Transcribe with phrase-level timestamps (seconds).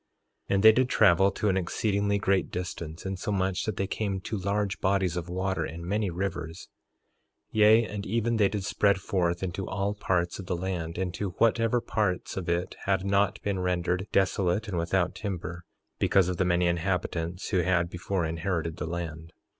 [0.49, 4.35] 3:4 And they did travel to an exceedingly great distance, insomuch that they came to
[4.35, 6.69] large bodies of water and many rivers.
[7.49, 11.29] 3:5 Yea, and even they did spread forth into all parts of the land, into
[11.37, 15.65] whatever parts it had not been rendered desolate and without timber,
[15.99, 19.33] because of the many inhabitants who had before inherited the land.